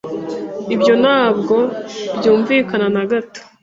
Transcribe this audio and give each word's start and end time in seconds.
Ibyo 0.75 0.93
ntabwo 1.03 1.55
byumvikana 2.17 2.87
na 2.95 3.03
gato. 3.11 3.41